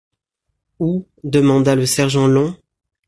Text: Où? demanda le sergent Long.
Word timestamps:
Où? 0.79 1.05
demanda 1.23 1.75
le 1.75 1.85
sergent 1.85 2.25
Long. 2.25 2.55